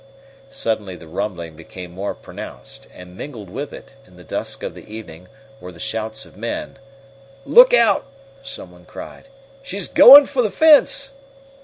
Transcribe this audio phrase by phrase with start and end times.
[0.49, 4.91] Suddenly the rumbling became more pronounced, and mingled with it, in the dusk of the
[4.91, 5.27] evening,
[5.59, 6.79] were the shouts of men.
[7.45, 8.07] "Look out!"
[8.41, 9.27] some one cried.
[9.61, 11.11] "She's going for the fence!"